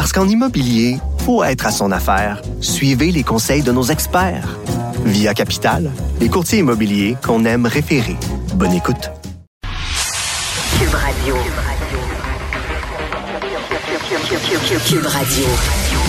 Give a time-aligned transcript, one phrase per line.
[0.00, 0.96] Parce qu'en immobilier,
[1.26, 2.40] faut être à son affaire.
[2.62, 4.58] Suivez les conseils de nos experts.
[5.04, 8.16] Via Capital, les courtiers immobiliers qu'on aime référer.
[8.54, 9.10] Bonne écoute.
[10.78, 11.34] Cube Radio.
[14.86, 15.44] Cube Radio.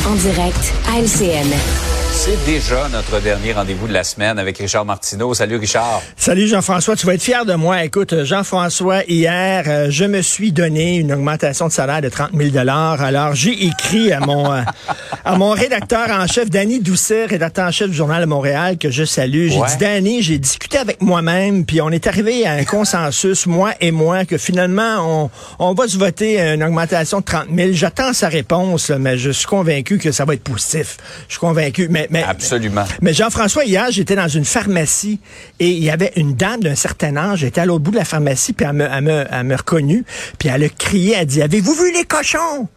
[0.08, 1.91] En direct à LCN.
[2.14, 5.34] C'est déjà notre dernier rendez-vous de la semaine avec Richard Martineau.
[5.34, 6.02] Salut Richard.
[6.18, 7.84] Salut Jean-François, tu vas être fier de moi.
[7.84, 12.56] Écoute, Jean-François, hier, euh, je me suis donné une augmentation de salaire de 30 000
[12.68, 14.62] Alors, j'ai écrit à mon euh,
[15.26, 18.92] à mon rédacteur en chef, Danny Doucet, rédacteur en chef du Journal de Montréal, que
[18.92, 19.48] je salue.
[19.48, 23.72] J'ai dit, Danny, j'ai discuté avec moi-même, puis on est arrivé à un consensus, moi
[23.80, 28.14] et moi, que finalement, on, on va se voter une augmentation de 30 000 J'attends
[28.14, 30.98] sa réponse, mais je suis convaincu que ça va être positif.
[31.28, 31.88] Je suis convaincu.
[31.90, 32.86] Mais mais, Absolument.
[33.02, 35.20] Mais Jean-François, hier, j'étais dans une pharmacie
[35.60, 37.40] et il y avait une dame d'un certain âge.
[37.40, 40.06] J'étais à l'autre bout de la pharmacie, puis elle me, elle me, elle me reconnut.
[40.38, 42.68] Puis elle a crié, elle dit, avez-vous vu les cochons?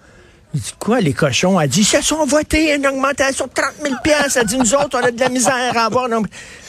[0.55, 1.61] Il dit, quoi, les cochons?
[1.61, 3.95] Elle dit, ils se sont votés une augmentation de 30 000
[4.37, 6.09] Elle dit, nous autres, on a de la misère à avoir.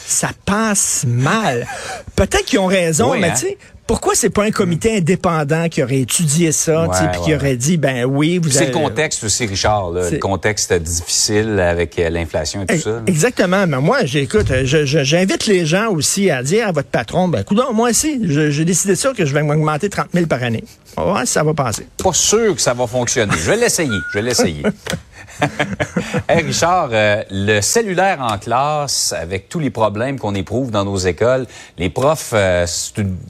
[0.06, 1.66] Ça passe mal.
[2.14, 3.34] Peut-être qu'ils ont raison, mais hein?
[3.34, 7.34] tu sais, pourquoi c'est pas un comité indépendant qui aurait étudié ça, ouais, puis qui
[7.34, 11.98] aurait dit ben oui, vous C'est le contexte aussi, Richard, là, le contexte difficile avec
[11.98, 13.02] euh, l'inflation et tout ça.
[13.06, 13.66] Exactement.
[13.66, 17.90] Mais moi, j'écoute, j'invite les gens aussi à dire à votre patron, ben écoute, moi
[17.90, 20.64] aussi, j'ai décidé ça que je vais m'augmenter 30 000 par année.
[20.96, 21.86] Si ça va passer.
[22.02, 23.34] Pas sûr que ça va fonctionner.
[23.38, 23.98] Je vais l'essayer.
[24.12, 24.62] Je vais l'essayer.
[26.28, 30.96] hey Richard, euh, le cellulaire en classe, avec tous les problèmes qu'on éprouve dans nos
[30.96, 31.46] écoles,
[31.78, 32.66] les profs euh,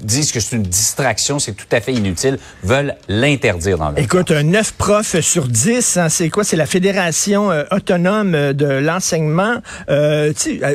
[0.03, 4.31] disent que c'est une distraction, c'est tout à fait inutile, veulent l'interdire dans le Écoute,
[4.31, 6.45] un 9 profs sur 10, hein, c'est quoi?
[6.45, 9.57] C'est la Fédération euh, autonome de l'enseignement.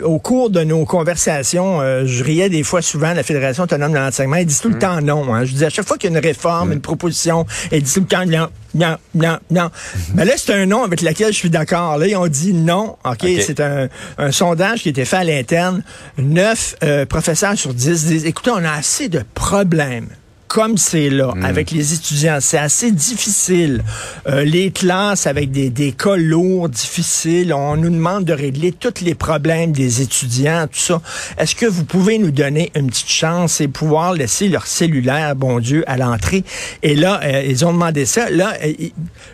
[0.03, 4.37] au cours de nos conversations, je riais des fois souvent la Fédération autonome de l'enseignement.
[4.37, 4.79] Ils disent tout le mm.
[4.79, 5.33] temps non.
[5.33, 5.45] Hein.
[5.45, 6.73] Je dis à chaque fois qu'il y a une réforme, mm.
[6.73, 8.25] une proposition, ils disent tout le temps
[8.73, 9.69] non, non, non.
[10.13, 11.97] Mais là, c'est un nom avec lequel je suis d'accord.
[11.97, 12.97] Là, ils ont dit non.
[13.03, 15.83] OK, c'est un, un, sondage qui a été fait à l'interne.
[16.17, 20.07] Neuf euh, professeurs sur dix disent, écoutez, on a assez de problèmes
[20.51, 21.45] comme c'est là, hmm.
[21.45, 23.85] avec les étudiants, c'est assez difficile.
[24.27, 28.99] Euh, les classes avec des, des cas lourds, difficiles, on nous demande de régler tous
[29.01, 31.01] les problèmes des étudiants, tout ça.
[31.37, 35.61] Est-ce que vous pouvez nous donner une petite chance et pouvoir laisser leur cellulaire, bon
[35.61, 36.43] Dieu, à l'entrée?
[36.83, 38.29] Et là, euh, ils ont demandé ça.
[38.29, 38.73] Là, euh,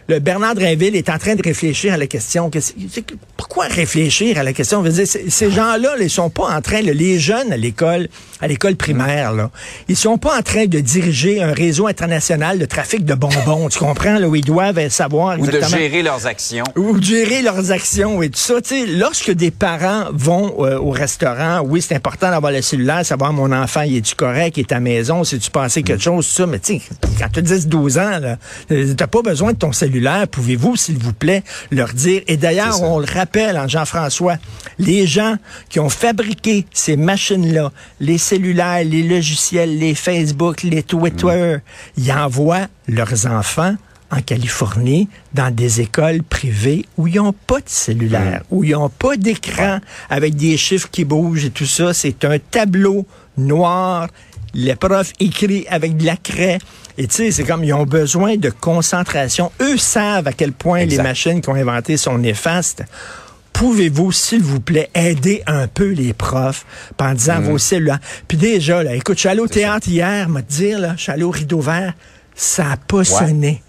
[0.08, 2.52] le Bernard Drinville est en train de réfléchir à la question.
[3.38, 4.84] Pourquoi réfléchir à la question?
[4.84, 8.08] Dire, ces gens-là, ils sont pas en train, les jeunes à l'école,
[8.40, 9.50] à l'école primaire, là,
[9.88, 10.80] ils sont pas en train de
[11.12, 13.70] dire un réseau international de trafic de bonbons.
[13.70, 15.68] tu comprends, là, où ils doivent savoir exactement.
[15.68, 16.64] Ou de gérer leurs actions.
[16.76, 18.62] Ou de gérer leurs actions et tout ça.
[18.62, 23.06] Tu sais, lorsque des parents vont euh, au restaurant, oui, c'est important d'avoir le cellulaire,
[23.06, 26.26] savoir mon enfant, il est-tu correct, il est à maison, si tu pensais quelque chose,
[26.26, 26.46] ça.
[26.46, 26.82] Mais tu sais,
[27.20, 28.20] quand tu as 10, 12 ans,
[28.68, 30.28] tu n'as pas besoin de ton cellulaire.
[30.28, 32.22] Pouvez-vous, s'il vous plaît, leur dire?
[32.28, 34.38] Et d'ailleurs, on le rappelle, en Jean-François,
[34.80, 35.36] les gens
[35.70, 42.68] qui ont fabriqué ces machines-là, les cellulaires, les logiciels, les Facebook, les Twitter, ils envoient
[42.88, 43.76] leurs enfants
[44.12, 48.90] en Californie dans des écoles privées où ils n'ont pas de cellulaire, où ils n'ont
[48.90, 51.94] pas d'écran avec des chiffres qui bougent et tout ça.
[51.94, 53.06] C'est un tableau
[53.38, 54.08] noir.
[54.54, 56.58] Les profs écrit avec de la craie.
[56.98, 59.52] Et tu sais, c'est comme ils ont besoin de concentration.
[59.62, 62.84] Eux savent à quel point les machines qu'ils ont inventées sont néfastes
[63.58, 66.66] pouvez-vous, s'il vous plaît, aider un peu les profs
[67.00, 67.44] en disant mm.
[67.46, 68.00] vos cellulaires?
[68.28, 71.12] Puis déjà, là, écoute, je suis allé au théâtre hier, me dire, là, je suis
[71.12, 71.94] allé au rideau vert,
[72.36, 73.64] ça n'a pas sonné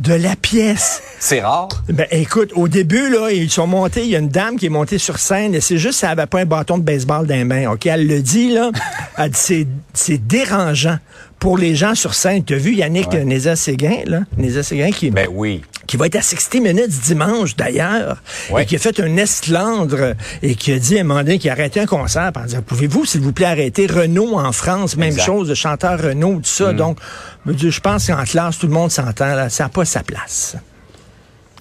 [0.00, 1.02] de la pièce.
[1.20, 1.68] C'est rare.
[1.88, 4.70] Ben, écoute, au début, là, ils sont montés, il y a une dame qui est
[4.70, 7.44] montée sur scène, et c'est juste, elle n'avait pas un bâton de baseball dans les
[7.44, 7.84] mains, OK?
[7.84, 8.70] Elle le dit, là,
[9.18, 10.98] elle dit, c'est dérangeant
[11.38, 12.42] pour les gens sur scène.
[12.44, 13.24] Tu as vu Yannick ouais.
[13.24, 14.20] Néza-Séguin, là?
[14.38, 15.10] Néza-Séguin qui...
[15.10, 15.62] Ben oui
[15.94, 18.16] qui va être à 60 minutes dimanche d'ailleurs,
[18.58, 21.50] et qui a fait un esclandre et qui a dit à un moment donné qu'il
[21.50, 25.16] a arrêté un concert en disant Pouvez-vous, s'il vous plaît, arrêter Renault en France, même
[25.16, 26.72] chose, de chanteur Renault, tout ça.
[26.72, 26.76] Mm.
[26.76, 26.98] Donc,
[27.46, 30.56] je pense qu'en classe, tout le monde s'entend, là, ça n'a pas sa place.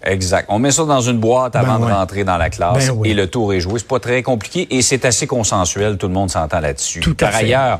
[0.03, 0.47] Exact.
[0.49, 3.13] On met ça dans une boîte avant ben de rentrer dans la classe ben et
[3.13, 3.77] le tour est joué.
[3.77, 5.97] C'est pas très compliqué et c'est assez consensuel.
[5.97, 7.01] Tout le monde s'entend là-dessus.
[7.13, 7.79] Par ailleurs,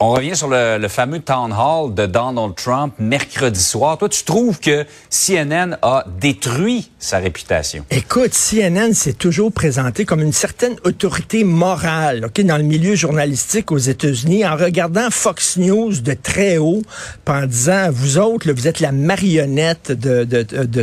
[0.00, 3.98] On, revient sur le, fameux town hall de Donald Trump mercredi soir.
[3.98, 7.84] Toi, tu trouves que CNN a détruit sa réputation?
[7.90, 13.70] Écoute, CNN s'est toujours présenté comme une certaine autorité morale ok, dans le milieu journalistique
[13.70, 16.82] aux États-Unis en regardant Fox News de très haut
[17.26, 20.24] en disant, vous autres, vous êtes la marionnette de,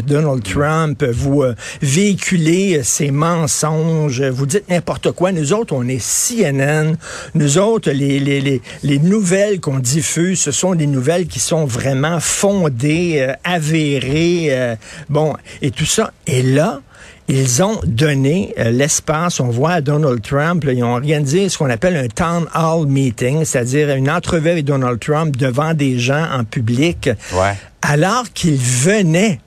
[0.01, 5.31] Donald Trump, vous euh, véhiculez ses mensonges, vous dites n'importe quoi.
[5.31, 6.97] Nous autres, on est CNN.
[7.33, 11.65] Nous autres, les, les, les, les nouvelles qu'on diffuse, ce sont des nouvelles qui sont
[11.65, 14.75] vraiment fondées, euh, avérées, euh,
[15.09, 16.11] bon, et tout ça.
[16.27, 16.81] Et là,
[17.27, 21.57] ils ont donné euh, l'espace, on voit à Donald Trump, là, ils ont organisé ce
[21.57, 26.27] qu'on appelle un town hall meeting, c'est-à-dire une entrevue avec Donald Trump devant des gens
[26.31, 27.53] en public, ouais.
[27.81, 29.39] alors qu'il venait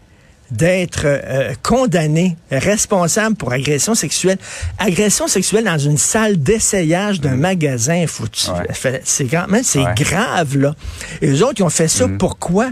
[0.50, 4.38] d'être euh, condamné, responsable pour agression sexuelle.
[4.78, 7.40] Agression sexuelle dans une salle d'essayage d'un mmh.
[7.40, 8.04] magasin.
[8.04, 9.00] Ouais.
[9.04, 9.94] C'est quand même c'est ouais.
[9.96, 10.74] grave là.
[11.20, 12.18] Et les autres ils ont fait ça mmh.
[12.18, 12.70] pourquoi?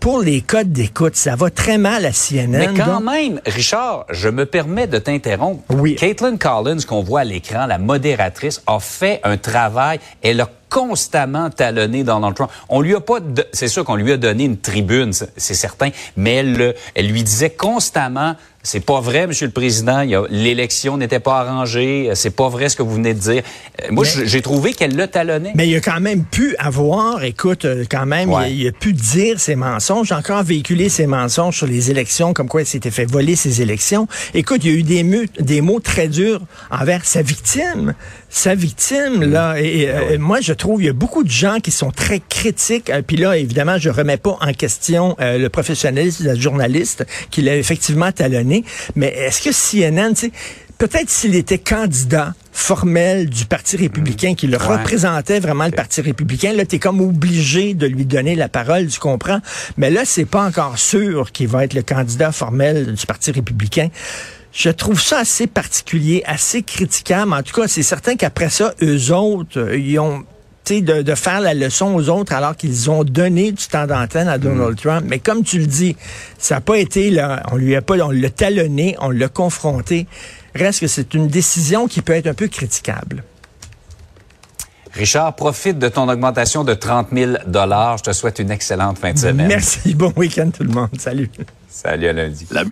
[0.00, 2.48] Pour les codes d'écoute, ça va très mal à CNN.
[2.48, 3.10] Mais quand donc...
[3.10, 5.62] même, Richard, je me permets de t'interrompre.
[5.70, 5.94] Oui.
[5.94, 10.00] Caitlin Collins, qu'on voit à l'écran, la modératrice, a fait un travail.
[10.20, 12.50] Elle a constamment talonné Donald Trump.
[12.68, 13.20] On lui a pas,
[13.52, 17.50] c'est sûr qu'on lui a donné une tribune, c'est certain, mais elle, elle lui disait
[17.50, 22.76] constamment, c'est pas vrai, Monsieur le Président, l'élection n'était pas arrangée, c'est pas vrai ce
[22.76, 23.42] que vous venez de dire.
[23.90, 25.52] Moi, j'ai trouvé qu'elle le talonnait.
[25.54, 28.52] Mais il a quand même pu avoir, écoute, quand même, ouais.
[28.52, 32.32] il, a, il, a, pu dire ses mensonges, encore véhiculer ses mensonges sur les élections,
[32.32, 34.08] comme quoi il s'était fait voler ses élections.
[34.32, 36.40] Écoute, il y a eu des, mots, des mots très durs
[36.70, 37.94] envers sa victime.
[38.30, 41.60] Sa victime, là, et, et euh, moi, je trouve il y a beaucoup de gens
[41.60, 42.90] qui sont très critiques.
[42.90, 47.06] Euh, Puis là, évidemment, je remets pas en question euh, le professionnalisme de la journaliste
[47.30, 48.53] qui l'a effectivement talonné.
[48.94, 50.32] Mais est-ce que CNN, tu sais,
[50.78, 54.36] peut-être s'il était candidat formel du Parti républicain, mmh.
[54.36, 54.76] qui le ouais.
[54.76, 58.86] représentait vraiment le Parti républicain, là, tu es comme obligé de lui donner la parole,
[58.86, 59.40] tu comprends?
[59.76, 63.88] Mais là, c'est pas encore sûr qu'il va être le candidat formel du Parti républicain.
[64.52, 67.32] Je trouve ça assez particulier, assez critiquable.
[67.32, 70.24] En tout cas, c'est certain qu'après ça, eux autres, ils ont
[70.70, 74.38] de, de, faire la leçon aux autres alors qu'ils ont donné du temps d'antenne à
[74.38, 74.76] Donald mmh.
[74.76, 75.04] Trump.
[75.06, 75.96] Mais comme tu le dis,
[76.38, 80.06] ça n'a pas été là, on lui a pas, on l'a talonné, on l'a confronté.
[80.54, 83.24] Reste que c'est une décision qui peut être un peu critiquable.
[84.92, 89.18] Richard, profite de ton augmentation de 30 000 Je te souhaite une excellente fin de
[89.18, 89.48] semaine.
[89.48, 89.94] Merci.
[89.94, 90.90] Bon week-end tout le monde.
[90.98, 91.30] Salut.
[91.68, 92.46] Salut à lundi.
[92.52, 92.62] La